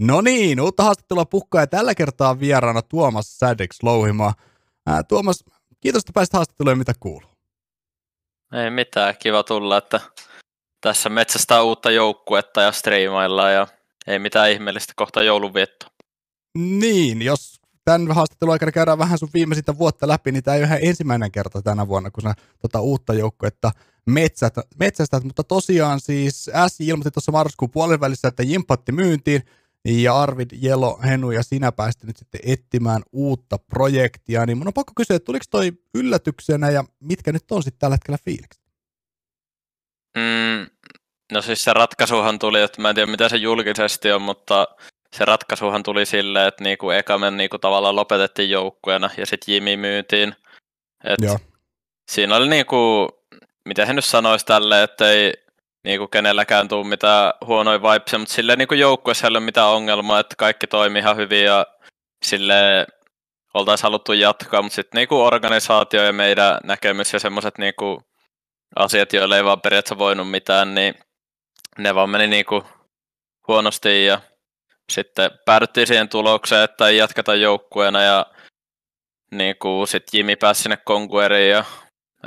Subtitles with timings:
[0.00, 4.34] No niin, uutta haastattelua pukkaa ja tällä kertaa vieraana Tuomas Sädex Louhimaa.
[4.86, 5.44] Ää, Tuomas,
[5.80, 7.30] kiitos, että pääsit haastatteluun mitä kuuluu.
[8.52, 10.00] Ei mitään, kiva tulla, että
[10.80, 13.66] tässä metsästä uutta joukkuetta ja striimaillaan ja
[14.06, 15.86] ei mitään ihmeellistä kohta joulunvietto.
[16.58, 20.66] Niin, jos tämän haastattelun aikana käydään vähän sun viimeisintä vuotta läpi, niin tämä ei ole
[20.66, 23.70] ihan ensimmäinen kerta tänä vuonna, kun sä tota uutta joukkuetta
[24.06, 29.42] metsät, metsästät, mutta tosiaan siis S ilmoitti tuossa marraskuun puolivälissä, että jimpatti myyntiin,
[29.84, 34.72] ja Arvid, Jelo, Henu ja sinä pääsitte nyt sitten etsimään uutta projektia, niin mun on
[34.72, 38.62] pakko kysyä, että tuliko toi yllätyksenä ja mitkä nyt on sitten tällä hetkellä fiilikset?
[40.16, 40.66] Mm,
[41.32, 44.68] no siis se ratkaisuhan tuli, että mä en tiedä mitä se julkisesti on, mutta
[45.16, 49.76] se ratkaisuhan tuli silleen, että niinku eka me niinku tavallaan lopetettiin joukkueena ja sitten Jimi
[49.76, 50.36] myytiin.
[51.04, 51.38] Et Joo.
[52.10, 53.08] Siinä oli niinku,
[53.64, 55.32] miten he nyt sanoisi tälle, että ei
[55.84, 60.36] niinku kenelläkään tule mitään huonoja vibesia, mutta silleen niinku joukkueessa ei ole mitään ongelmaa, että
[60.38, 61.66] kaikki toimii ihan hyvin ja
[62.22, 62.86] sille
[63.54, 68.02] oltaisiin haluttu jatkaa, mutta sitten niinku organisaatio ja meidän näkemys ja semmoiset niinku
[68.76, 70.94] asiat, joille ei vaan periaatteessa voinut mitään, niin
[71.78, 72.64] ne vaan meni niinku
[73.48, 74.20] huonosti ja
[74.92, 78.26] sitten päädyttiin siihen tulokseen, että ei jatketa joukkueena ja
[79.30, 81.64] niin kuin sit Jimi pääsi sinne Conqueriin ja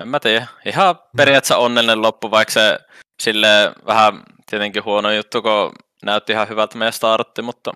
[0.02, 2.80] en mä tiedä, ihan periaatteessa onnellinen loppu, vaikka se
[3.20, 3.48] sille
[3.86, 5.72] vähän tietenkin huono juttu, kun
[6.06, 7.72] näytti ihan hyvältä meidän startti, mutta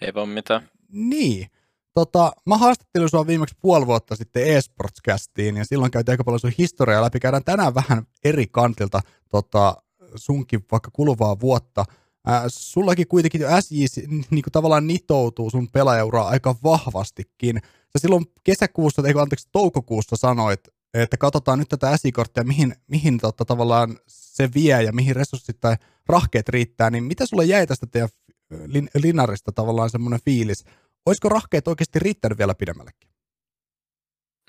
[0.00, 0.68] ei vaan mitään.
[0.88, 1.46] Niin.
[1.94, 6.52] Tota, mä haastattelin sua viimeksi puoli vuotta sitten eSports-kästiin, ja silloin käytiin aika paljon sun
[6.58, 7.20] historiaa läpi.
[7.20, 9.76] Käydään tänään vähän eri kantilta tota,
[10.16, 11.84] sunkin vaikka kuluvaa vuotta.
[12.28, 13.74] Äh, sullakin kuitenkin SJ
[14.06, 17.60] niin kuin tavallaan nitoutuu sun pelaajauraa aika vahvastikin.
[17.64, 20.60] Sä silloin kesäkuussa, ei anteeksi toukokuussa sanoit,
[20.94, 25.76] että katsotaan nyt tätä SI-korttia, mihin, mihin tota, tavallaan se vie ja mihin resurssit tai
[26.08, 28.08] rahkeet riittää, niin mitä sulle jäi tästä teidän
[28.66, 30.64] lin, linarista tavallaan semmoinen fiilis?
[31.06, 33.10] Olisiko rahkeet oikeasti riittänyt vielä pidemmällekin?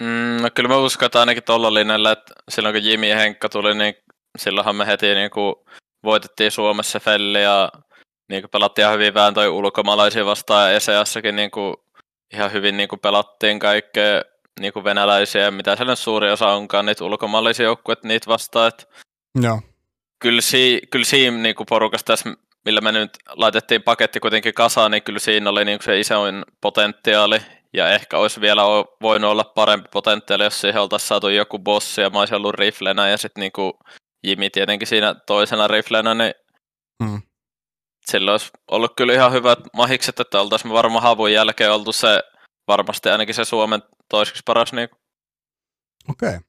[0.01, 3.49] Mm, no kyllä mä uskon, että ainakin tuolla linjalla, että silloin kun Jimi ja Henkka
[3.49, 3.93] tuli, niin
[4.37, 5.55] silloinhan me heti niin kuin
[6.03, 7.71] voitettiin Suomessa Felli ja
[8.29, 11.75] niin kuin pelattiin ihan hyvin vähän toi ulkomaalaisia vastaan ja ESEAssakin niin kuin
[12.33, 14.21] ihan hyvin niin kuin pelattiin kaikkea
[14.59, 18.67] niin kuin venäläisiä, mitä siellä suuri osa onkaan, niitä ulkomaalaisia joukkueita niitä vastaan.
[18.67, 18.85] Että
[19.41, 19.61] Joo.
[20.19, 22.33] Kyllä, si, kyllä siinä niin kuin porukassa tässä,
[22.65, 26.45] millä me nyt laitettiin paketti kuitenkin kasaan, niin kyllä siinä oli niin kuin se isoin
[26.61, 27.39] potentiaali.
[27.73, 28.61] Ja ehkä olisi vielä
[29.01, 33.09] voinut olla parempi potentiaali, jos siihen oltaisiin saatu joku bossi ja mä olisin ollut riflenä
[33.09, 33.73] ja sitten niin kuin
[34.27, 36.33] Jimi tietenkin siinä toisena riflenä, niin
[37.03, 37.21] hmm.
[38.11, 42.23] sillä olisi ollut kyllä ihan hyvät mahikset, että oltaisiin varmaan havun jälkeen oltu se
[42.67, 44.73] varmasti ainakin se Suomen toiseksi paras.
[44.73, 44.89] Niin...
[46.09, 46.39] Okei, okay.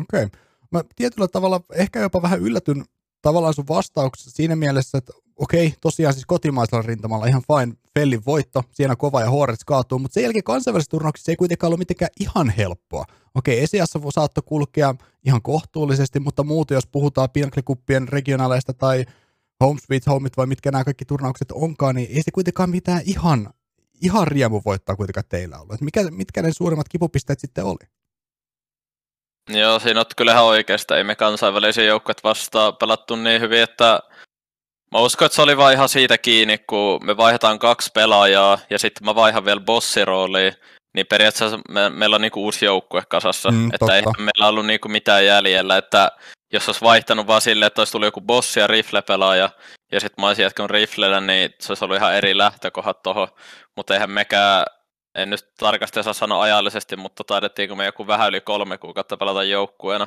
[0.00, 0.24] okei.
[0.24, 0.40] Okay.
[0.70, 2.84] Mä tietyllä tavalla ehkä jopa vähän yllätyn
[3.22, 8.62] tavallaan sun vastauksessa siinä mielessä, että okei, tosiaan siis kotimaisella rintamalla ihan fine, Fellin voitto,
[8.70, 12.50] siinä kova ja Horets kaatuu, mutta sen jälkeen kansainvälisessä turnauksessa ei kuitenkaan ollut mitenkään ihan
[12.50, 13.04] helppoa.
[13.34, 14.94] Okei, Esiassa saattoi kulkea
[15.24, 19.04] ihan kohtuullisesti, mutta muuten jos puhutaan Pinnacle regionaaleista tai
[19.60, 23.50] Home Sweet Homeit vai mitkä nämä kaikki turnaukset onkaan, niin ei se kuitenkaan mitään ihan,
[24.02, 25.80] ihan riemu voittaa kuitenkaan teillä ollut.
[25.80, 27.88] mikä, mitkä ne suurimmat kipupisteet sitten oli?
[29.48, 30.96] Joo, siinä on kyllä ihan oikeasta.
[30.96, 34.00] Ei me kansainvälisiä joukkueet vastaan pelattu niin hyvin, että
[34.92, 38.78] Mä uskon, että se oli vaan ihan siitä kiinni, kun me vaihdetaan kaksi pelaajaa ja
[38.78, 40.52] sitten mä vaihan vielä bossirooliin,
[40.94, 44.88] niin periaatteessa me, meillä on niinku uusi joukkue kasassa, mm, että ei meillä ollut niinku
[44.88, 46.12] mitään jäljellä, että
[46.52, 49.50] jos olisi vaihtanut vaan silleen, että olisi tullut joku bossi ja rifle-pelaaja,
[49.92, 53.28] ja sitten mä olisin jatkanut riflellä, niin se olisi ollut ihan eri lähtökohdat tuohon,
[53.76, 54.64] mutta eihän mekään,
[55.14, 59.44] en nyt tarkasti saa sanoa ajallisesti, mutta taidettiinko me joku vähän yli kolme kuukautta pelata
[59.44, 60.06] joukkueena,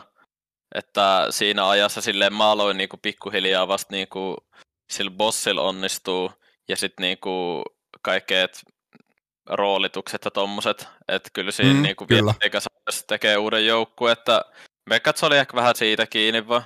[0.75, 4.37] että siinä ajassa silleen mä aloin niinku pikkuhiljaa vasta niinku
[4.91, 6.31] sillä bossilla onnistuu,
[6.69, 7.63] ja sitten niinku
[8.01, 8.61] kaikkeet
[9.49, 12.33] roolitukset ja tommoset, että kyllä siinä mm, niinku kyllä.
[13.07, 14.45] tekee uuden joukkueen, että
[15.15, 16.63] Se oli ehkä vähän siitä kiinni vaan,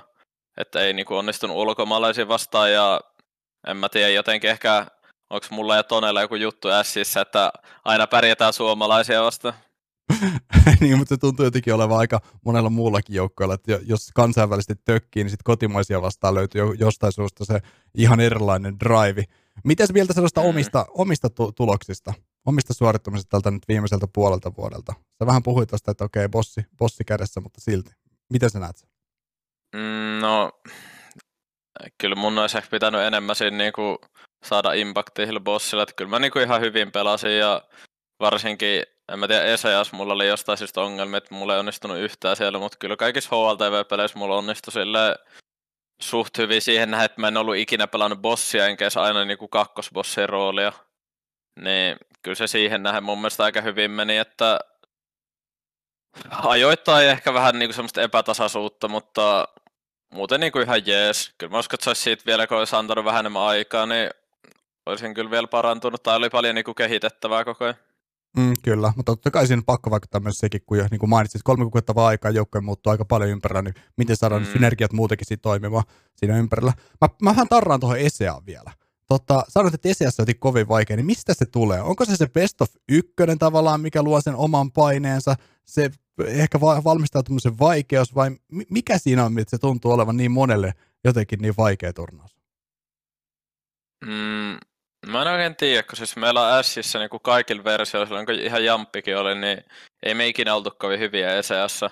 [0.56, 3.00] että ei niinku onnistunut ulkomaalaisia vastaan ja
[3.66, 4.86] en mä tiedä, jotenkin ehkä
[5.30, 7.52] onko mulla ja Tonella joku juttu Sissä, että
[7.84, 9.54] aina pärjätään suomalaisia vastaan.
[10.80, 15.30] niin, mutta se tuntuu jotenkin olevan aika monella muullakin joukkoilla, että jos kansainvälisesti tökkii, niin
[15.30, 17.60] sitten kotimaisia vastaan löytyy jostain suusta se
[17.94, 19.24] ihan erilainen drive.
[19.64, 20.46] Miten mieltä sellaista mm.
[20.46, 22.14] omista, omista tuloksista,
[22.46, 24.94] omista suorittamisista tältä nyt viimeiseltä puolelta vuodelta?
[25.18, 28.05] Sä vähän puhuit tuosta, että okei, bossi, bossi kädessä, mutta silti.
[28.32, 28.76] Miten sä näet
[29.74, 30.50] Mm, no,
[31.98, 33.98] kyllä mun olisi ehkä pitänyt enemmän siinä niinku
[34.44, 37.62] saada impaktia bossilla, että kyllä mä niinku ihan hyvin pelasin ja
[38.20, 38.82] varsinkin
[39.12, 42.58] en mä tiedä, Eseas mulla oli jostain syystä ongelmia, että mulla ei onnistunut yhtään siellä,
[42.58, 45.16] mutta kyllä kaikissa HLTV-peleissä mulla onnistui sille
[46.02, 49.48] suht hyvin siihen nähdä, että mä en ollut ikinä pelannut bossia, enkä edes aina niinku
[49.48, 50.72] kakkosbossin roolia.
[51.60, 54.60] niin kyllä se siihen nähden mun mielestä aika hyvin meni, että
[56.30, 59.48] ajoittain ehkä vähän niin kuin semmoista epätasaisuutta, mutta
[60.14, 61.34] muuten niin kuin ihan jees.
[61.38, 64.10] Kyllä mä uskon, että se olisi siitä vielä, kun olisi antanut vähän enemmän aikaa, niin
[64.86, 67.76] olisin kyllä vielä parantunut, tai oli paljon niin kuin kehitettävää koko ajan.
[68.36, 71.10] Mm, kyllä, mutta totta kai siinä on pakko vaikuttaa myös sekin, kun jo, niin kuin
[71.10, 74.52] mainitsit, kolme kuukautta vaan aikaa joukkojen muuttuu aika paljon ympärillä, niin miten saadaan mm.
[74.52, 75.84] synergiat muutenkin siitä toimimaan
[76.16, 76.72] siinä ympärillä.
[77.00, 78.72] Mä, mä vähän tarraan tuohon Eseaan vielä.
[79.08, 81.82] Tota, sanoit, että Eseassa oli kovin vaikea, niin mistä se tulee?
[81.82, 85.34] Onko se se best of ykkönen tavallaan, mikä luo sen oman paineensa,
[85.64, 85.90] se
[86.26, 88.30] ehkä valmistautumisen vaikeus, vai
[88.70, 90.74] mikä siinä on, että se tuntuu olevan niin monelle
[91.04, 92.36] jotenkin niin vaikea turnaus?
[94.04, 94.58] Mm,
[95.06, 99.16] Mä en oikein tiedä, kun siis meillä on Sissä niin kaikilla versioilla, kun ihan jamppikin
[99.16, 99.64] oli, niin
[100.02, 101.82] ei me ikinä oltu kovin hyviä ECS.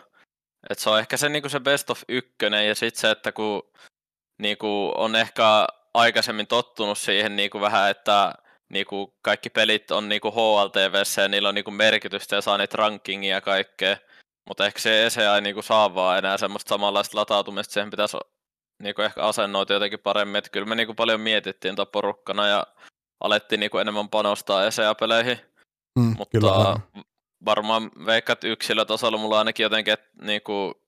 [0.70, 3.62] Et se on ehkä se, niin se best of ykkönen ja sitten se, että kun
[4.38, 8.34] niin kuin on ehkä aikaisemmin tottunut siihen niin kuin vähän, että
[8.68, 12.40] niin kuin kaikki pelit on niin kuin HLTVssä ja niillä on niin kuin merkitystä ja
[12.40, 13.96] saa niitä rankingia ja kaikkea.
[14.48, 18.16] Mutta ehkä se ECA ei niin kuin saa vaan enää semmoista samanlaista latautumista, siihen pitäisi
[18.82, 20.36] niin kuin ehkä asennoita jotenkin paremmin.
[20.36, 22.66] Että kyllä me niin kuin paljon mietittiin tuon porukkana ja
[23.20, 25.38] alettiin niinku enemmän panostaa ESEA-peleihin.
[25.98, 26.76] Mm, Mutta kyllä,
[27.44, 30.84] varmaan veikkat yksilötasolla mulla ainakin jotenkin, että niinku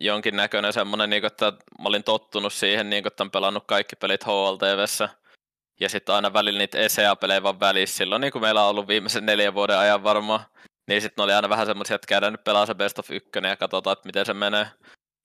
[0.00, 5.08] jonkinnäköinen semmoinen, niinku, että mä olin tottunut siihen, niinku, että on pelannut kaikki pelit HLTVssä.
[5.80, 7.96] Ja sitten aina välillä niitä ESEA-pelejä vaan välissä.
[7.96, 10.40] Silloin niin kuin meillä on ollut viimeisen neljän vuoden ajan varmaan.
[10.88, 13.56] Niin sitten oli aina vähän semmoisia, että käydään nyt pelaa se Best of 1 ja
[13.56, 14.66] katsotaan, että miten se menee.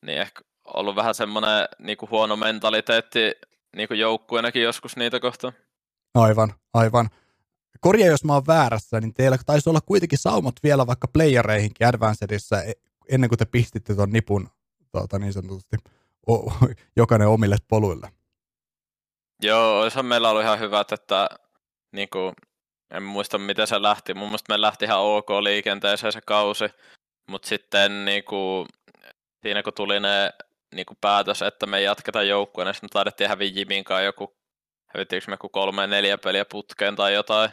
[0.06, 3.31] Niin ehkä ollut vähän semmoinen niin kuin huono mentaliteetti
[3.75, 5.54] niin kuin joukkueenakin joskus niitä kohtaan.
[6.16, 7.10] Aivan, aivan.
[7.80, 12.63] Korja, jos mä oon väärässä, niin teillä taisi olla kuitenkin saumat vielä vaikka playereihinkin Advancedissa
[12.63, 12.74] e,
[13.10, 14.50] ennen kuin te pistitte ton nipun
[14.92, 15.78] tuota, niin sanotusti
[16.30, 16.54] o,
[16.98, 18.10] jokainen omille poluille.
[19.44, 21.30] Joo, olisihan meillä ollut ihan hyvät, että
[21.92, 22.34] niin kuin,
[22.92, 24.14] en muista miten se lähti.
[24.14, 26.66] Mun mielestä me lähti ihan ok liikenteeseen se kausi,
[27.30, 28.68] mutta sitten niin kuin,
[29.42, 30.34] siinä kun tuli ne
[30.76, 34.36] niin kuin päätös, että me jatketaan joukkueen, niin sitten me taidettiin häviä Jimin kanssa joku
[34.94, 37.50] hävittiinkö me kuin kolme neljä peliä putkeen tai jotain.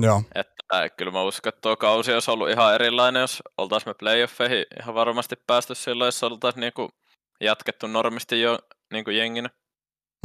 [0.00, 0.22] Joo.
[0.34, 4.64] Että kyllä mä uskon, että tuo kausi olisi ollut ihan erilainen, jos oltaisiin me playoffeihin
[4.80, 6.88] ihan varmasti päästy silloin, jos oltaisiin niinku
[7.40, 8.58] jatkettu normisti jo
[8.92, 9.50] niinku jenginä.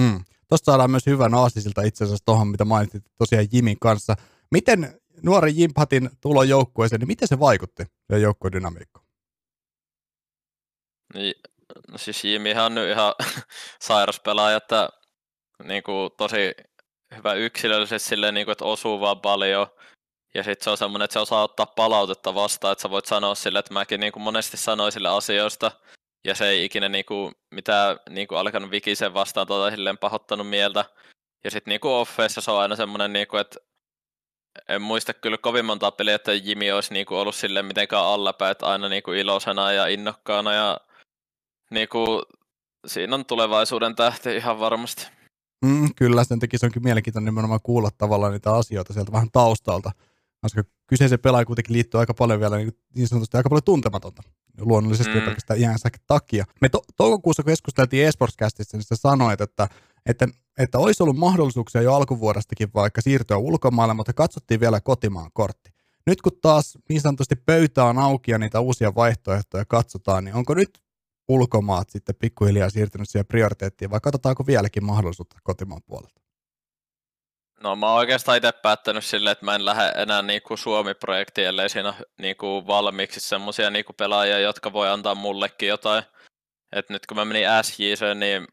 [0.01, 0.25] Hmm.
[0.50, 4.15] Tuosta saadaan myös hyvän aasisilta itse asiassa tuohon, mitä mainitsit tosiaan Jimin kanssa.
[4.51, 9.06] Miten nuori Jimpatin tulo joukkueeseen, niin miten se vaikutti ja joukkueen dynamiikkaan?
[11.13, 11.33] Niin,
[11.92, 13.13] no siis Jimihan on nyt ihan
[13.88, 14.89] sairas pelaaja, että
[15.63, 16.53] niin kuin, tosi
[17.15, 19.68] hyvä yksilöllisesti silleen, niin kuin, että osuu vaan paljon.
[20.33, 23.36] Ja sitten se on semmoinen, että se osaa ottaa palautetta vastaan, että sä voit sanoa
[23.36, 25.71] sille, että mäkin niin kuin monesti sanoin sille asioista,
[26.24, 30.50] ja se ei ikinä niin kuin, mitään niin kuin alkanut vikisen vastaan tuota silleen pahoittanut
[30.50, 30.86] mieltä.
[31.44, 33.59] Ja sitten niin offeissa se on aina semmoinen, niin kuin, että
[34.69, 38.51] en muista kyllä kovin monta peliä, että Jimi olisi niin kuin ollut silleen mitenkään allapäin,
[38.51, 40.80] että aina niin kuin iloisena ja innokkaana ja
[41.71, 42.21] niin kuin,
[42.88, 45.07] siinä on tulevaisuuden tähti ihan varmasti.
[45.65, 49.92] Mm, kyllä, sen takia se onkin mielenkiintoinen nimenomaan kuulla tavallaan niitä asioita sieltä vähän taustalta,
[50.42, 54.24] koska kyseisen pelaaja kuitenkin liittyy aika paljon vielä niin, niin sanotusti aika paljon tuntematonta
[54.62, 55.21] luonnollisesti mm.
[55.21, 56.45] pelkästään iänsä takia.
[56.62, 59.68] Me to- toukokuussa, kun keskusteltiin eSportscastissa, niin sä sanoit, että,
[60.06, 60.27] että,
[60.63, 65.71] että olisi ollut mahdollisuuksia jo alkuvuodestakin vaikka siirtyä ulkomaille, mutta katsottiin vielä kotimaan kortti.
[66.07, 70.53] Nyt kun taas niin sanotusti pöytä on auki ja niitä uusia vaihtoehtoja katsotaan, niin onko
[70.53, 70.83] nyt
[71.27, 76.21] ulkomaat sitten pikkuhiljaa siirtynyt siihen prioriteettiin, vai katsotaanko vieläkin mahdollisuutta kotimaan puolelta?
[77.63, 81.69] No mä oon oikeastaan itse päättänyt silleen, että mä en lähde enää niinku Suomi-projektiin, ellei
[81.69, 86.03] siinä ole niinku valmiiksi semmoisia niinku pelaajia, jotka voi antaa mullekin jotain.
[86.71, 88.47] Et nyt kun mä menin SJC, niin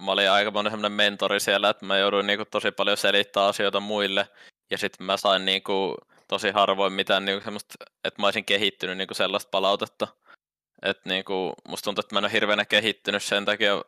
[0.00, 3.80] mä olin aika monen semmoinen mentori siellä, että mä jouduin niinku tosi paljon selittää asioita
[3.80, 4.28] muille.
[4.70, 5.96] Ja sitten mä sain niinku
[6.28, 10.08] tosi harvoin mitään niinku semmoista, että mä olisin kehittynyt niinku sellaista palautetta.
[10.82, 13.84] Et niinku, musta tuntuu, että mä en ole hirveänä kehittynyt sen takia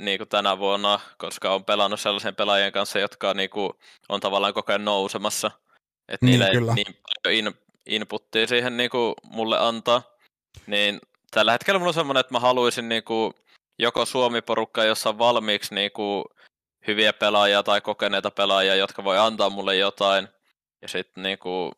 [0.00, 4.84] niinku tänä vuonna, koska on pelannut sellaisen pelaajien kanssa, jotka niinku, on tavallaan koko ajan
[4.84, 5.50] nousemassa.
[6.08, 6.74] Että niin, niillä ei kyllä.
[6.74, 6.86] niin
[7.22, 7.54] paljon in,
[7.86, 10.02] inputtia siihen niinku, mulle antaa.
[10.66, 13.34] Niin tällä hetkellä mulla on semmoinen, että mä haluaisin niinku,
[13.80, 16.24] joko Suomi-porukka, jossa on valmiiksi niinku,
[16.86, 20.28] hyviä pelaajia tai kokeneita pelaajia, jotka voi antaa mulle jotain.
[20.82, 21.72] Ja sitten niinku,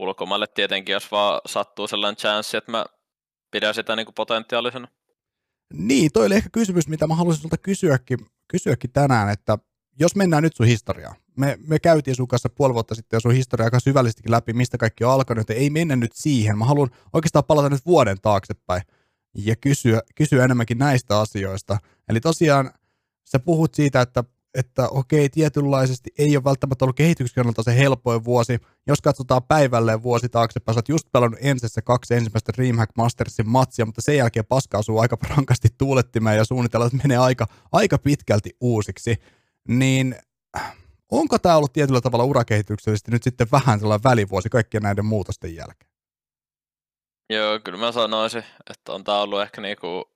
[0.00, 2.84] ulkomaille tietenkin, jos vaan sattuu sellainen chanssi, että mä
[3.50, 4.88] pidän sitä niin kuin potentiaalisena.
[5.74, 8.18] Niin, toi oli ehkä kysymys, mitä mä haluaisin sulta kysyäkin,
[8.48, 9.58] kysyäkin tänään, että
[10.00, 13.32] jos mennään nyt sun historiaa, me, me käytiin sun kanssa puoli vuotta sitten jo sun
[13.32, 16.58] historiaa aika syvällisestikin läpi, mistä kaikki on alkanut, ei mennä nyt siihen.
[16.58, 18.82] Mä haluan oikeastaan palata nyt vuoden taaksepäin
[19.34, 21.78] ja kysyä, kysyä enemmänkin näistä asioista.
[22.08, 22.70] Eli tosiaan
[23.24, 28.58] sä puhut siitä, että että okei, tietynlaisesti ei ole välttämättä ollut kehityksen se helpoin vuosi.
[28.86, 33.86] Jos katsotaan päivälleen vuosi taaksepäin, sä oot just pelannut ensissä kaksi ensimmäistä Dreamhack Mastersin matsia,
[33.86, 38.50] mutta sen jälkeen paska asuu aika rankasti tuulettimeen ja suunnitellaan, että menee aika, aika pitkälti
[38.60, 39.16] uusiksi.
[39.68, 40.16] Niin
[41.10, 45.87] onko tämä ollut tietyllä tavalla urakehityksellisesti nyt sitten vähän sellainen välivuosi kaikkien näiden muutosten jälkeen?
[47.30, 50.10] Joo, kyllä mä sanoisin, että on tämä ollut ehkä niinku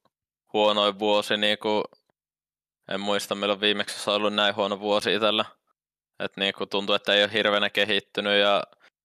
[0.53, 1.83] huonoin vuosi niinku
[2.89, 5.45] en muista milloin viimeksi on ollut näin huono vuosi itsellä.
[6.19, 8.63] Että niinku tuntuu, että ei ole hirveänä kehittynyt ja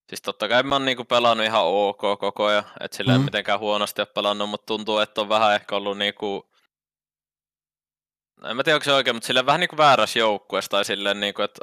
[0.10, 3.20] siis totta kai mä oon niinku pelannut ihan ok koko ajan, että sillä mm.
[3.20, 6.50] ei mitenkään huonosti ole pelannut, mutta tuntuu, että on vähän ehkä ollut niinku
[8.46, 11.42] en mä tiedä, onko se oikein, mutta sille vähän niinku väärässä joukkueessa tai silleen niinku,
[11.42, 11.62] että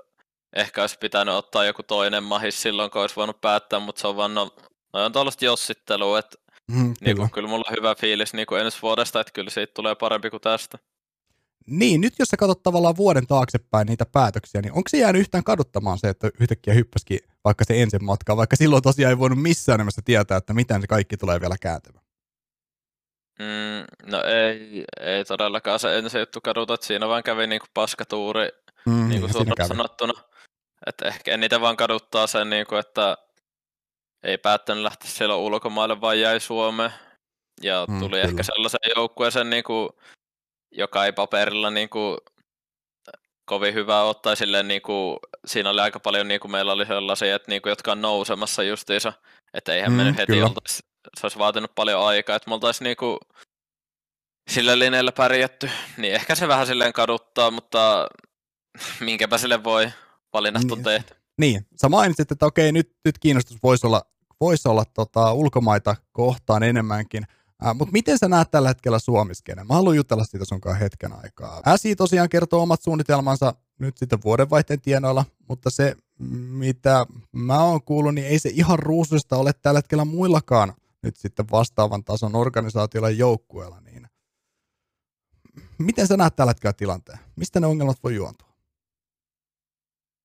[0.57, 4.17] ehkä olisi pitänyt ottaa joku toinen mahis silloin, kun olisi voinut päättää, mutta se on
[4.17, 4.51] vaan no,
[4.95, 6.39] no on tuollaista jossittelua, että
[6.71, 7.29] mm, niinku, kyllä.
[7.29, 10.79] kyllä mulla on hyvä fiilis niinku ensi vuodesta, että kyllä siitä tulee parempi kuin tästä.
[11.67, 15.45] Niin, nyt jos sä katsot tavallaan vuoden taaksepäin niitä päätöksiä, niin onko se jäänyt yhtään
[15.45, 19.79] kaduttamaan se, että yhtäkkiä hyppäskin vaikka se ensin matka, vaikka silloin tosiaan ei voinut missään
[19.79, 22.05] nimessä tietää, että miten se kaikki tulee vielä kääntymään?
[23.39, 28.49] Mm, no ei, ei todellakaan se ensi juttu kaduta, että siinä vaan kävi niinku paskatuuri,
[28.87, 29.23] mm, niin,
[29.69, 30.13] sanottuna.
[30.87, 33.17] Että ehkä niitä vaan kaduttaa sen, niinku, että
[34.25, 36.90] ei päättänyt lähteä siellä ulkomaille, vaan jäi Suomeen.
[37.62, 38.23] Ja mm, tuli kyllä.
[38.23, 39.99] ehkä sellaisen joukkueeseen niinku,
[40.73, 42.19] joka ei paperilla niin kuin,
[43.45, 47.37] kovin hyvä ottaa silleen, niin kuin, siinä oli aika paljon, niin kuin meillä oli sellaisia,
[47.37, 49.12] että, niin kuin, jotka on nousemassa justiinsa,
[49.54, 50.83] että eihän mm, mennyt heti, oltais,
[51.21, 53.19] se olisi vaatinut paljon aikaa, että me oltaisiin niin kuin,
[54.50, 58.09] sillä linjalla pärjätty, niin ehkä se vähän silleen kaduttaa, mutta
[59.00, 59.90] minkäpä sille voi,
[60.33, 60.85] valinnat on niin.
[60.85, 61.14] tehty.
[61.40, 64.02] Niin, sä mainitsit, että okei, nyt, nyt kiinnostus voisi olla,
[64.45, 67.27] voisi olla tota, ulkomaita kohtaan enemmänkin.
[67.67, 69.67] Äh, Mutta miten sä näet tällä hetkellä Suomiskenen?
[69.67, 71.63] Mä haluan jutella siitä sunkaan hetken aikaa.
[71.77, 75.97] SI tosiaan kertoo omat suunnitelmansa nyt sitten vuodenvaihteen tienoilla, mutta se,
[76.51, 81.47] mitä mä oon kuullut, niin ei se ihan ruusuista ole tällä hetkellä muillakaan nyt sitten
[81.51, 83.81] vastaavan tason organisaatioilla ja joukkueella.
[83.81, 84.07] Niin
[85.79, 87.19] miten sä näet tällä hetkellä tilanteen?
[87.37, 88.49] Mistä ne ongelmat voi juontua?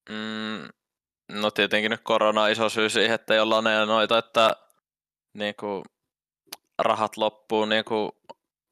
[0.09, 0.78] Mm,
[1.29, 4.55] no tietenkin nyt korona on iso syy siihen, että ei olla noita, että
[5.33, 5.83] niin kuin
[6.79, 8.11] rahat loppuu niin kuin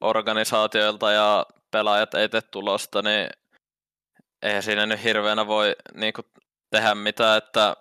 [0.01, 3.29] organisaatioilta ja pelaajat ei tee tulosta, niin
[4.41, 6.25] eihän siinä nyt hirveänä voi niin kuin
[6.69, 7.75] tehdä mitään, että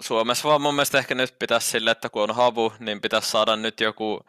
[0.00, 3.56] Suomessa vaan mun mielestä ehkä nyt pitäisi sille, että kun on havu, niin pitäisi saada
[3.56, 4.20] nyt joku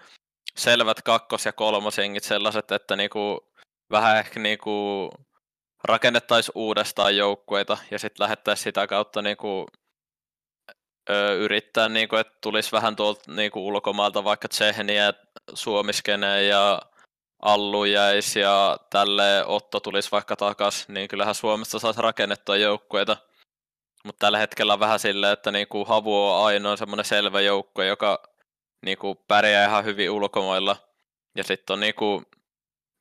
[0.56, 3.52] selvät kakkos- ja kolmosjengit sellaiset, että niinku
[3.92, 5.10] vähän ehkä niinku
[5.84, 9.68] rakennettaisiin uudestaan joukkueita ja sitten lähettäisiin sitä kautta niinku
[11.10, 15.14] ö, yrittää, niin kuin, että tulisi vähän tuolta niin kuin ulkomailta vaikka Tsehniä,
[15.54, 16.82] Suomiskene ja
[17.42, 23.18] Allu jäisi ja tälle Otto tulisi vaikka takas, niin kyllähän Suomesta saisi rakennettua joukkueita.
[24.06, 28.24] Mutta tällä hetkellä on vähän silleen, että niinku Havu on ainoa semmoinen selvä joukkue, joka
[28.86, 30.76] niinku pärjää ihan hyvin ulkomailla.
[31.36, 31.80] Ja sitten on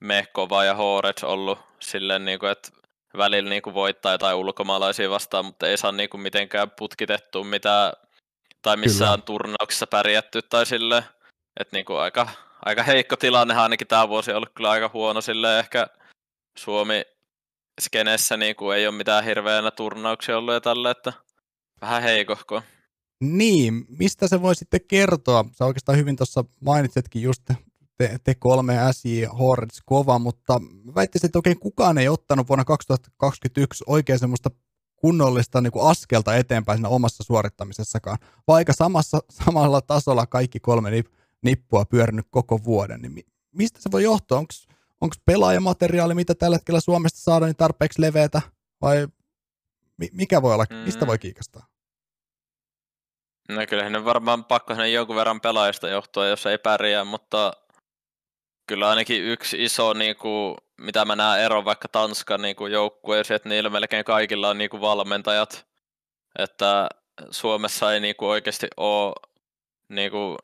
[0.00, 2.70] niinku Mehkova ja Horets ollut silleen, niinku, että
[3.16, 7.92] välillä niinku voittaa jotain ulkomaalaisia vastaan, mutta ei saa niinku mitenkään putkitettua mitään,
[8.62, 9.24] tai missään Kyllä.
[9.24, 11.02] turnauksessa pärjätty tai silleen.
[11.60, 12.28] Että niinku aika,
[12.64, 15.86] aika heikko tilanne ainakin tämä vuosi on ollut kyllä aika huono sille ehkä
[16.58, 17.02] Suomi
[17.80, 21.12] skenessä niinku ei ole mitään hirveänä turnauksia ollut ja tälle, että
[21.80, 22.62] vähän heikohko.
[23.20, 25.44] Niin, mistä se voi sitten kertoa?
[25.52, 27.42] Sä oikeastaan hyvin tuossa mainitsetkin just
[27.98, 30.60] te, te kolme SJ Hornets kova, mutta
[30.94, 34.50] väittäisin, että oikein kukaan ei ottanut vuonna 2021 oikein semmoista
[34.96, 41.06] kunnollista niin kuin askelta eteenpäin siinä omassa suorittamisessakaan, vaikka samassa, samalla tasolla kaikki kolme nip,
[41.42, 43.24] nippua pyörinyt koko vuoden, niin
[43.54, 44.38] mistä se voi johtua?
[45.00, 48.42] Onko pelaajamateriaali, mitä tällä hetkellä Suomesta saadaan, niin tarpeeksi leveätä,
[48.82, 49.08] vai
[50.12, 51.20] mikä voi olla, mistä voi mm.
[51.20, 51.66] kiikastaa?
[53.48, 57.52] No kyllähän ne varmaan pakko sinne jonkun verran pelaajista johtua, jos ei pärjää, mutta
[58.68, 63.36] kyllä ainakin yksi iso, niin kuin, mitä mä näen ero vaikka Tanskan niin kuin joukkueeseen,
[63.36, 65.66] että niillä melkein kaikilla on niin kuin valmentajat.
[66.38, 66.88] Että
[67.30, 69.14] Suomessa ei niin kuin oikeasti ole,
[69.88, 70.38] niin kuin,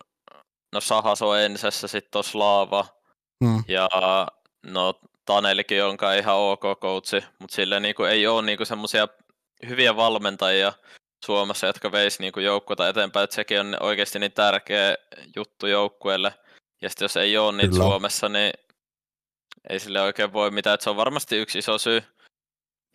[0.73, 2.87] no Sahas on ensessä, sitten on Slaava
[3.45, 3.64] hmm.
[3.69, 3.88] ja
[4.66, 4.95] no
[5.26, 9.09] Tanelikin on kai ihan ok coachi, mutta sille niin kuin, ei ole niin kuin semmoisia
[9.69, 10.73] hyviä valmentajia
[11.25, 14.97] Suomessa, jotka veisi niin kuin joukkueita eteenpäin, että sekin on oikeasti niin tärkeä
[15.37, 16.35] juttu joukkueelle.
[16.83, 17.85] Ja sitten jos ei ole niitä Kyllä.
[17.85, 18.52] Suomessa, niin
[19.69, 22.02] ei sille oikein voi mitään, että se on varmasti yksi iso syy.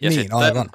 [0.01, 0.69] Ja niin, sitten, aivan.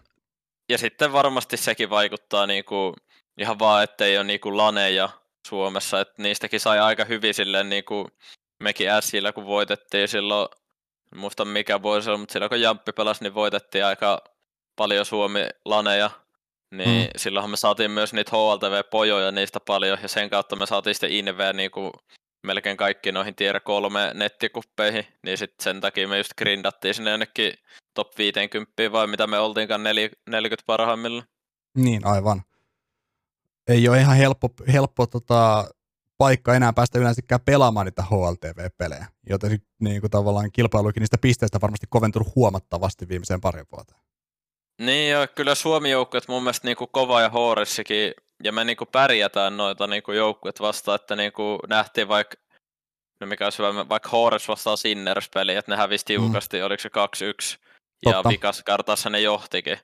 [0.68, 2.94] Ja sitten varmasti sekin vaikuttaa niinku,
[3.38, 5.08] ihan vaan, ettei ole niinku laneja
[5.48, 8.08] Suomessa, että niistäkin sai aika hyvin silleen niinku
[8.62, 10.48] mekin Sillä, kun voitettiin silloin
[11.14, 14.24] muista mikä vuosi on, mutta silloin kun Jamppi pelasi, niin voitettiin aika
[14.76, 16.10] paljon Suomi-laneja,
[16.70, 17.10] niin mm.
[17.16, 21.52] silloinhan me saatiin myös niitä HLTV-pojoja niistä paljon, ja sen kautta me saatiin sitten Inveä
[21.52, 21.92] niin kuin
[22.44, 27.54] melkein kaikki noihin tier 3 nettikuppeihin, niin sitten sen takia me just grindattiin sinne jonnekin
[27.94, 31.28] top 50 vai mitä me oltiinkaan 40 parhaimmillaan.
[31.76, 32.42] Niin, aivan.
[33.68, 35.68] Ei ole ihan helppo, helppo tota,
[36.18, 41.86] paikka enää päästä yleensäkään pelaamaan niitä HLTV-pelejä, joten niin kuin tavallaan kilpailukin niistä pisteistä varmasti
[41.90, 44.00] koventunut huomattavasti viimeiseen parin vuoteen.
[44.80, 49.56] Niin joo, kyllä Suomi joukkueet mun mielestä niinku kova ja Hooressikin, ja me niinku pärjätään
[49.56, 52.36] noita niinku joukkueet vastaan, että niinku nähtiin vaikka,
[53.20, 56.64] no mikä olisi hyvä, vaikka Hoores vastaan Sinners-peli, että ne hävisi tiukasti, mm.
[56.64, 56.90] oliko se
[57.56, 57.64] 2-1,
[58.06, 59.78] ja vikas kartassa ne johtikin.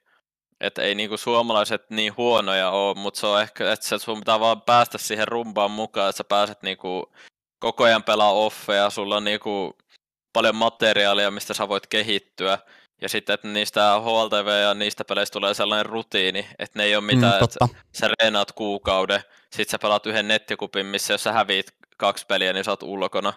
[0.61, 4.62] Että ei niinku suomalaiset niin huonoja ole, mutta se on ehkä, että sun pitää vaan
[4.62, 7.12] päästä siihen rumpaan mukaan, että sä pääset niinku
[7.59, 9.76] koko ajan pelaa offeja, sulla on niinku
[10.33, 12.59] paljon materiaalia, mistä sä voit kehittyä.
[13.00, 17.04] Ja sitten, että niistä HLTV ja niistä peleistä tulee sellainen rutiini, että ne ei ole
[17.04, 21.66] mitään, mm, että sä reenaat kuukauden, sit sä pelaat yhden nettikupin, missä jos sä häviit
[21.97, 23.33] kaksi peliä, niin sä oot ulkona.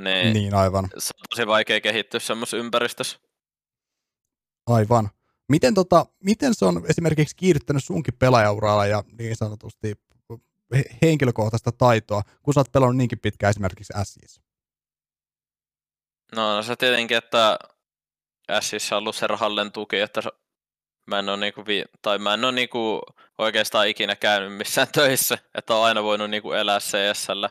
[0.00, 0.88] Niin, niin aivan.
[0.98, 3.18] Se on tosi vaikea kehittyä semmoisessa ympäristössä.
[4.66, 5.10] Aivan.
[5.48, 9.94] Miten, tota, miten se on esimerkiksi kiihdyttänyt sunkin pelaajauralla ja niin sanotusti
[11.02, 14.42] henkilökohtaista taitoa, kun sä oot pelannut niinkin pitkään esimerkiksi SJissä?
[16.36, 17.58] No, no se tietenkin, että
[18.60, 20.22] Sissä ollut se rahallen tuki, että
[21.06, 23.00] mä en ole, niinku vi- tai mä en ole niinku
[23.38, 27.50] oikeastaan ikinä käynyt missään töissä, että on aina voinut niinku elää CSllä.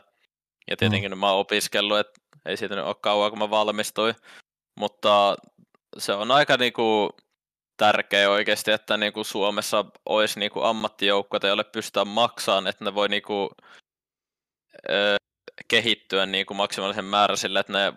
[0.70, 1.18] Ja tietenkin mm.
[1.18, 4.14] mä oon opiskellut, että ei siitä nyt ole kauan, kun mä valmistuin.
[4.74, 5.36] Mutta
[5.98, 7.16] se on aika niinku
[7.76, 13.50] tärkeä oikeasti, että niinku Suomessa olisi niinku ammattijoukkoja, joille pystytään maksamaan, että ne voi niinku,
[14.90, 15.16] ö,
[15.68, 17.92] kehittyä niinku maksimaalisen määrän sille, että ne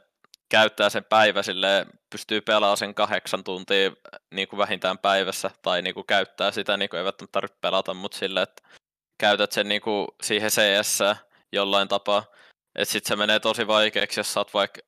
[0.50, 3.92] käyttää sen päivä sille, pystyy pelaamaan sen kahdeksan tuntia
[4.32, 7.94] niin kuin vähintään päivässä, tai niin kuin käyttää sitä, niin kuin ei välttämättä tarvitse pelata,
[7.94, 8.64] mutta sille, että
[9.18, 11.00] käytät sen niin kuin siihen CS
[11.52, 12.24] jollain tapaa.
[12.76, 14.82] Että sitten se menee tosi vaikeaksi, jos sä oot vaikka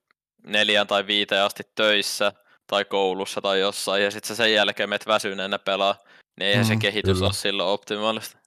[0.43, 2.31] neljän tai viiteen asti töissä,
[2.67, 5.95] tai koulussa tai jossain, ja sitten sen jälkeen menet väsyneenä pelaa,
[6.39, 7.25] niin eihän mm, se kehitys kyllä.
[7.25, 8.38] ole silloin optimaalista.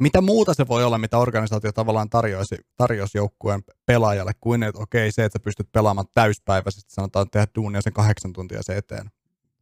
[0.00, 5.12] Mitä muuta se voi olla, mitä organisaatio tavallaan tarjoisi, tarjoisi joukkueen pelaajalle, kuin että okei,
[5.12, 9.10] se, että sä pystyt pelaamaan täyspäiväisesti, sanotaan tehdä duunia sen kahdeksan tuntia se eteen.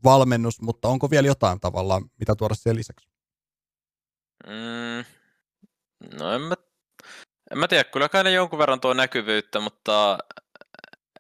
[0.05, 3.09] Valmennus, mutta onko vielä jotain tavallaan, mitä tuoda siihen lisäksi?
[4.47, 5.05] Mm,
[6.19, 6.55] no en mä,
[7.51, 10.19] en mä tiedä, kyllä kai ne jonkun verran tuo näkyvyyttä, mutta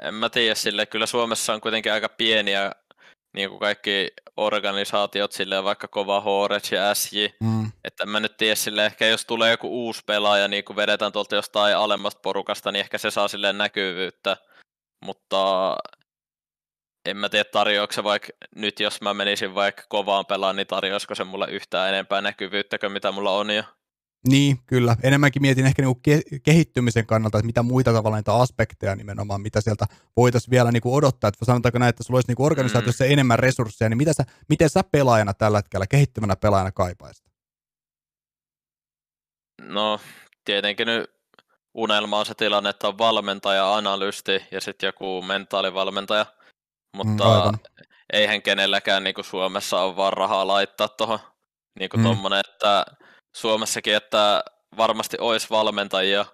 [0.01, 2.73] en mä tiedä sille, kyllä Suomessa on kuitenkin aika pieniä
[3.33, 7.73] niin kuin kaikki organisaatiot, silleen vaikka Kova Horets ja SJ, mm.
[7.85, 11.35] että mä nyt tiedä sille ehkä jos tulee joku uusi pelaaja, niin kun vedetään tuolta
[11.35, 14.37] jostain alemmasta porukasta, niin ehkä se saa silleen näkyvyyttä,
[15.05, 15.77] mutta
[17.07, 21.15] en mä tiedä tarjoako se vaikka nyt, jos mä menisin vaikka kovaan pelaan, niin tarjoaisiko
[21.15, 23.63] se mulle yhtään enempää näkyvyyttä kuin mitä mulla on jo.
[24.29, 24.97] Niin, kyllä.
[25.03, 29.61] Enemmänkin mietin ehkä niinku ke- kehittymisen kannalta, että mitä muita tavalla niitä aspekteja nimenomaan, mitä
[29.61, 31.29] sieltä voitaisiin vielä niinku odottaa.
[31.29, 33.11] Että sanotaanko näin, että sulla olisi niinku organisaatiossa mm.
[33.11, 37.27] enemmän resursseja, niin mitä sä, miten sä pelaajana tällä hetkellä, kehittyvänä pelaajana kaipaisit?
[39.63, 40.01] No,
[40.45, 41.11] tietenkin nyt
[41.75, 46.27] unelma on se tilanne, että on valmentaja, analysti ja sitten joku mentaalivalmentaja.
[46.97, 47.59] Mutta mm,
[48.13, 51.19] eihän kenelläkään niin kuin Suomessa ole vaan rahaa laittaa tuohon
[51.79, 52.03] niin mm.
[52.03, 52.85] tuommoinen, että
[53.37, 54.45] Suomessakin, että
[54.77, 56.25] varmasti olisi valmentajia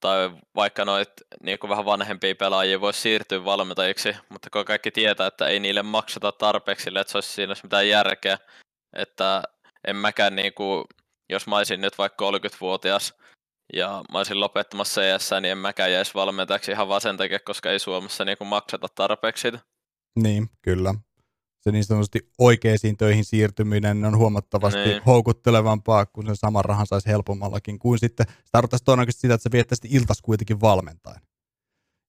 [0.00, 1.08] tai vaikka noit
[1.42, 5.82] niin kuin vähän vanhempia pelaajia voisi siirtyä valmentajiksi, mutta kun kaikki tietää, että ei niille
[5.82, 8.38] makseta tarpeeksi että se olisi siinä mitään järkeä,
[8.96, 9.42] että
[9.88, 10.84] en mäkään niin kuin,
[11.28, 13.14] jos mä olisin nyt vaikka 30-vuotias
[13.72, 17.70] ja mä olisin lopettamassa CS, niin en mäkään jäisi valmentajaksi ihan vaan sen takia, koska
[17.70, 19.52] ei Suomessa niin kuin makseta tarpeeksi.
[20.16, 20.94] Niin, kyllä
[21.64, 25.02] se niin sanotusti oikeisiin töihin siirtyminen on huomattavasti niin.
[25.06, 29.52] houkuttelevampaa, kun sen saman rahan saisi helpommallakin, kuin sitten se tarkoittaisi todennäköisesti sitä, että se
[29.52, 31.20] viettäisi iltas kuitenkin valmentain.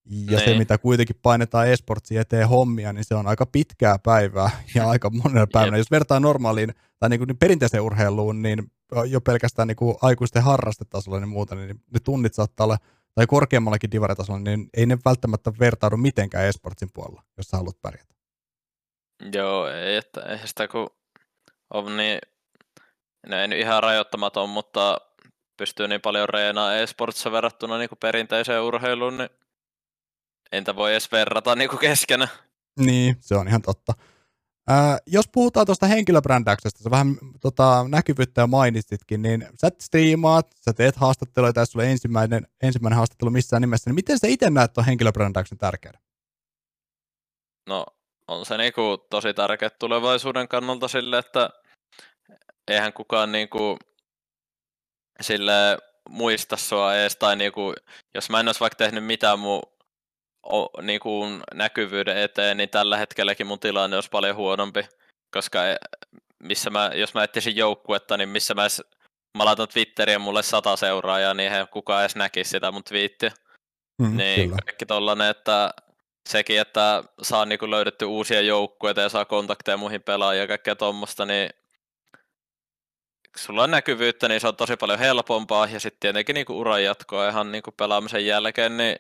[0.06, 0.40] Ja niin.
[0.40, 5.10] se, mitä kuitenkin painetaan esportsi eteen hommia, niin se on aika pitkää päivää ja aika
[5.10, 5.78] monena päivänä.
[5.78, 8.72] Jos vertaa normaaliin tai niin kuin niin perinteiseen urheiluun, niin
[9.08, 12.78] jo pelkästään niin kuin aikuisten harrastetasolla niin muuta, niin ne tunnit saattaa olla,
[13.16, 18.16] tai korkeammallakin divaritasolla, niin ei ne välttämättä vertaudu mitenkään esportsin puolella, jos sä haluat pärjätä.
[19.34, 20.90] Joo, ei, että eihän sitä kun
[21.74, 22.20] on niin,
[23.28, 24.98] no ei nyt ihan rajoittamaton, mutta
[25.58, 29.30] pystyy niin paljon reenaa e-sportissa verrattuna niin kuin perinteiseen urheiluun, niin
[30.52, 32.28] entä voi edes verrata niin kuin keskenä.
[32.80, 33.94] Niin, se on ihan totta.
[34.68, 40.74] Ää, jos puhutaan tuosta henkilöbrändäyksestä, sä vähän tota, näkyvyyttä jo mainitsitkin, niin sä striimaat, sä
[40.74, 44.86] teet haastatteluja, tässä sulle ensimmäinen, ensimmäinen haastattelu missään nimessä, niin miten sä itse näet tuon
[44.86, 46.02] henkilöbrändäyksen tärkeyden?
[47.70, 47.86] No
[48.28, 51.50] on se niinku tosi tärkeä tulevaisuuden kannalta sille, että
[52.68, 53.78] eihän kukaan niinku
[55.22, 55.78] sille
[56.10, 57.74] muista sua edes, tai niinku,
[58.16, 59.62] jos mä en olisi vaikka tehnyt mitään mun
[60.44, 64.86] o, niinku näkyvyyden eteen, niin tällä hetkelläkin mun tilanne olisi paljon huonompi,
[65.32, 65.76] koska e,
[66.44, 68.84] missä mä, jos mä etsisin joukkuetta, niin missä mä edes,
[69.38, 73.32] mä laitan Twitteriin mulle sata seuraajaa, niin eihän kukaan edes näkisi sitä mun twiittiä.
[74.02, 74.62] Mm, niin kyllä.
[74.66, 75.74] kaikki tollanen, että
[76.28, 81.26] sekin, että saa niinku löydetty uusia joukkueita ja saa kontakteja muihin pelaajia ja kaikkea tuommoista,
[81.26, 81.50] niin
[83.38, 85.68] sulla on näkyvyyttä, niin se on tosi paljon helpompaa.
[85.68, 88.96] Ja sitten tietenkin niinku uran jatkoa ihan niinku pelaamisen jälkeen, niin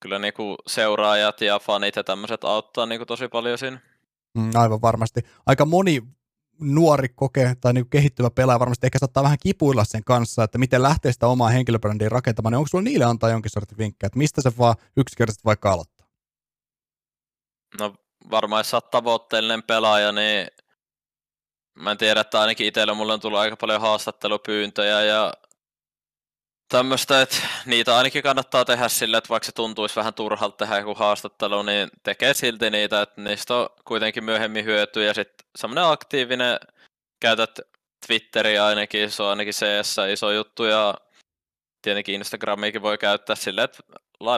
[0.00, 3.80] kyllä niinku seuraajat ja fanit ja tämmöiset auttaa niinku tosi paljon siinä.
[4.34, 5.20] Mm, aivan varmasti.
[5.46, 6.02] Aika moni
[6.60, 10.82] nuori kokee tai niinku kehittyvä pelaaja varmasti ehkä saattaa vähän kipuilla sen kanssa, että miten
[10.82, 14.42] lähtee sitä omaa henkilöbrändiä rakentamaan, niin onko sulla niille antaa jonkin sortin vinkkejä, että mistä
[14.42, 15.97] se vaan yksinkertaisesti vaikka aloittaa?
[17.80, 17.94] No
[18.30, 20.48] varmaan jos sä oot tavoitteellinen pelaaja, niin
[21.74, 25.32] mä en tiedä, että ainakin itsellä mulle on tullut aika paljon haastattelupyyntöjä ja
[26.68, 30.94] tämmöistä, että niitä ainakin kannattaa tehdä sillä, että vaikka se tuntuisi vähän turhalta tehdä joku
[30.94, 35.04] haastattelu, niin tekee silti niitä, että niistä on kuitenkin myöhemmin hyötyä.
[35.04, 36.58] Ja sitten semmoinen aktiivinen,
[37.20, 37.60] käytät
[38.06, 40.94] Twitteriä ainakin, se on ainakin CS iso juttu ja
[41.82, 43.82] tietenkin Instagramiakin voi käyttää silleen, että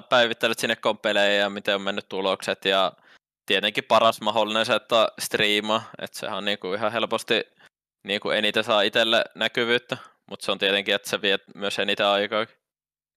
[0.09, 2.93] päivittelet sinne kompelejä ja miten on mennyt tulokset ja
[3.51, 7.43] tietenkin paras mahdollinen se, että striima, että sehän on niinku ihan helposti
[8.05, 9.97] niinku eniten saa itselle näkyvyyttä,
[10.31, 12.47] mutta se on tietenkin, että se vie myös eniten aikaa.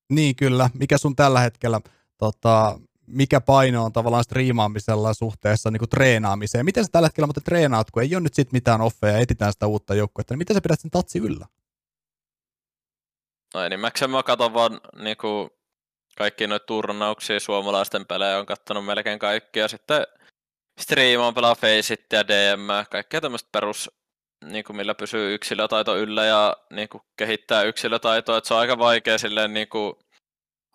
[0.09, 1.81] Niin kyllä, mikä sun tällä hetkellä,
[2.17, 6.65] tota, mikä paino on tavallaan striimaamisella suhteessa niin kuin treenaamiseen?
[6.65, 9.53] Miten sä tällä hetkellä mutta treenaat, kun ei ole nyt sit mitään offeja ja etitään
[9.53, 11.45] sitä uutta joukkuetta, niin miten sä pidät sen tatsi yllä?
[13.53, 15.49] No enimmäkseen mä katson vaan niin kuin
[16.17, 19.67] kaikki noita turnauksia, suomalaisten pelejä on kattonut melkein kaikkia.
[19.67, 20.03] Sitten
[20.81, 23.91] striimaan pelaa Faceit ja DM, kaikkea tämmöistä perus,
[24.45, 28.37] niin kuin millä pysyy yksilötaito yllä ja niin kuin kehittää yksilötaitoa.
[28.37, 29.93] että se on aika vaikea silleen, niin kuin,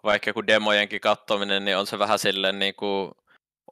[0.05, 3.11] vaikka kun demojenkin katsominen, niin on se vähän silleen niin kuin,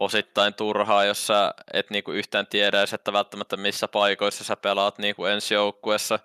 [0.00, 4.98] osittain turhaa, jos sä et niin kuin, yhtään tiedä että välttämättä missä paikoissa sä pelaat
[4.98, 6.18] niin kuin ensi joukkuessa.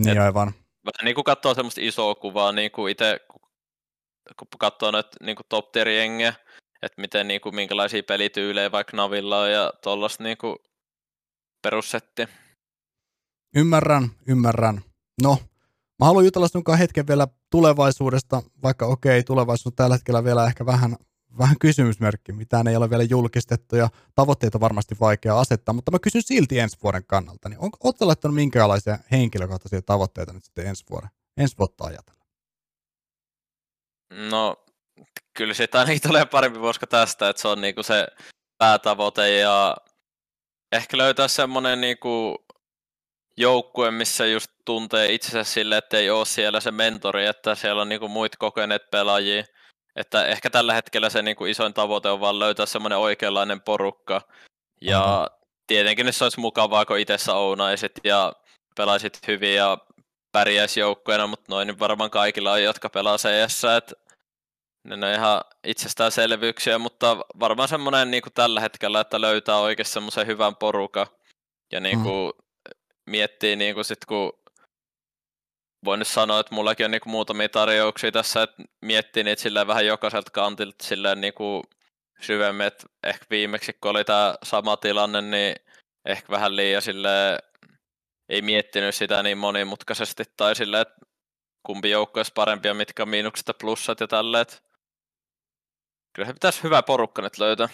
[0.00, 0.48] Niin et, aivan.
[0.84, 3.20] Vähän niin kuin katsoo semmoista isoa kuvaa, niin kuin itse
[4.36, 6.34] kun katsoo nyt niin kuin top tier jengiä,
[6.82, 10.36] että miten niin kuin, minkälaisia pelityylejä vaikka Navilla on ja tuollaista niin
[11.62, 12.28] perussettiä.
[13.56, 14.80] Ymmärrän, ymmärrän.
[15.22, 15.38] No,
[15.98, 20.46] mä haluan jutella sinunkaan hetken vielä tulevaisuudesta, vaikka okei, okay, tulevaisuus on tällä hetkellä vielä
[20.46, 20.96] ehkä vähän,
[21.38, 25.98] vähän kysymysmerkki, mitään ei ole vielä julkistettu ja tavoitteita on varmasti vaikea asettaa, mutta mä
[25.98, 31.10] kysyn silti ensi vuoden kannalta, niin oletko laittanut minkälaisia henkilökohtaisia tavoitteita nyt sitten ensi vuoden,
[31.36, 32.24] ensi vuotta ajatella?
[34.30, 34.65] No,
[35.36, 38.06] kyllä siitä ainakin tulee parempi vuoska tästä, että se on niinku se
[38.58, 39.76] päätavoite ja
[40.72, 42.44] ehkä löytää semmoinen niinku
[43.36, 47.88] joukkue, missä just tuntee itsensä sille, että ei ole siellä se mentori, että siellä on
[47.88, 49.44] niinku muita kokeneet pelaajia.
[49.96, 54.22] Että ehkä tällä hetkellä se niinku isoin tavoite on vaan löytää semmoinen oikeanlainen porukka.
[54.80, 55.46] Ja mm-hmm.
[55.66, 58.32] tietenkin se olisi mukavaa, kun itse ounaisit ja
[58.76, 59.78] pelaisit hyvin ja
[60.32, 64.05] pärjäisi joukkueena, mutta noin niin varmaan kaikilla on, jotka pelaa CS, että
[64.86, 70.56] ne on ihan itsestäänselvyyksiä, mutta varmaan semmoinen niin tällä hetkellä, että löytää oikein semmoisen hyvän
[70.56, 71.06] porukan
[71.72, 72.80] ja niin kuin mm.
[73.06, 74.32] miettii niin kuin sit, kun
[75.84, 79.66] voin nyt sanoa, että mullakin on niin kuin muutamia tarjouksia tässä, että miettii niitä silleen
[79.66, 81.62] vähän jokaiselta kantilta silleen niin kuin
[82.20, 85.56] syvemmin, että ehkä viimeksi kun oli tämä sama tilanne, niin
[86.04, 87.38] ehkä vähän liian silleen
[88.28, 91.06] ei miettinyt sitä niin monimutkaisesti tai silleen, että
[91.62, 94.46] kumpi joukko olisi parempi ja mitkä on miinukset ja plussat ja tälleen.
[96.16, 97.68] Kyllä pitäisi hyvä porukka nyt löytää.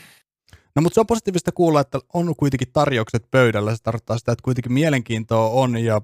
[0.77, 3.77] No mutta se on positiivista kuulla, että on kuitenkin tarjoukset pöydällä.
[3.77, 6.01] Se tarkoittaa sitä, että kuitenkin mielenkiintoa on ja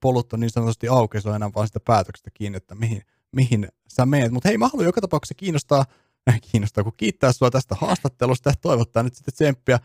[0.00, 3.68] polut on niin sanotusti auki, se on enää vain sitä päätöksestä kiinni, että mihin, mihin
[3.88, 4.32] sä menet.
[4.32, 5.84] Mutta hei, mä haluan joka tapauksessa kiinnostaa,
[6.50, 9.78] kiinnostaa, kun kiittää sua tästä haastattelusta ja toivottaa nyt sitten tsemppiä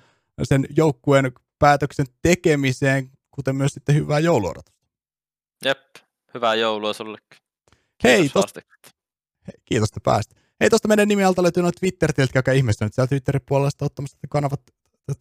[0.43, 4.81] sen joukkueen päätöksen tekemiseen, kuten myös sitten hyvää jouluodotusta.
[5.65, 5.95] Jep,
[6.33, 7.37] hyvää joulua sullekin.
[8.03, 8.61] Hei, tosta,
[9.47, 10.41] hei, kiitos, että pääsit.
[10.62, 14.62] Hei, tuosta meidän nimi alta löytyy noin Twitter-tiltä, joka ihmestynyt siellä Twitterin puolesta ottamassa kanavat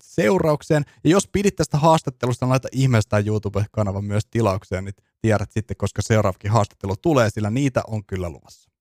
[0.02, 0.84] seuraukseen.
[1.04, 6.02] Ja jos pidit tästä haastattelusta, niin laita ihmeestä YouTube-kanavan myös tilaukseen, niin tiedät sitten, koska
[6.02, 8.69] seuraavakin haastattelu tulee, sillä niitä on kyllä luvassa.